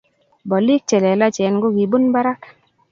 bolik 0.49 0.81
chelelachen 0.89 1.53
kokibun 1.61 2.03
barak 2.13 2.41